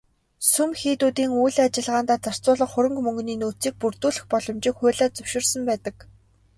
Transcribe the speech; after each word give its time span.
Сүм 0.51 0.69
хийдүүдийн 0.79 1.31
үйл 1.43 1.57
ажиллагаандаа 1.65 2.19
зарцуулах 2.25 2.69
хөрөнгө 2.73 3.01
мөнгөний 3.03 3.37
нөөцийг 3.39 3.75
бүрдүүлэх 3.81 4.25
боломжийг 4.31 4.75
хуулиар 4.77 5.11
зөвшөөрсөн 5.15 5.61
байдаг. 5.69 5.95